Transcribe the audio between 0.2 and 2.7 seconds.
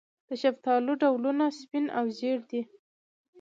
د شفتالو ډولونه سپین او ژیړ دي.